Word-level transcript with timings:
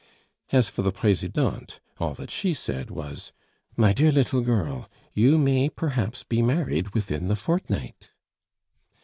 As 0.51 0.67
for 0.67 0.81
the 0.81 0.91
Presidente, 0.91 1.79
all 1.99 2.15
that 2.15 2.31
she 2.31 2.55
said 2.55 2.89
was, 2.89 3.31
"My 3.77 3.93
dear 3.93 4.11
little 4.11 4.41
girl, 4.41 4.89
you 5.13 5.37
may 5.37 5.69
perhaps 5.69 6.23
be 6.23 6.41
married 6.41 6.95
within 6.95 7.27
the 7.27 7.35
fortnight." 7.35 8.09